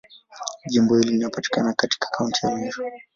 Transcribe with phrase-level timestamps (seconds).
[0.71, 2.83] Jimbo hili linapatikana katika Kaunti ya Meru.